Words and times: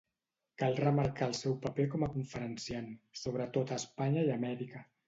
Cal 0.61 0.77
remarcar 0.79 1.27
el 1.31 1.35
seu 1.41 1.53
paper 1.67 1.87
com 1.93 2.07
a 2.09 2.11
conferenciant, 2.17 2.91
sobretot 3.27 3.77
a 3.79 3.83
Espanya 3.85 4.31
i 4.31 4.39
Amèrica. 4.41 4.89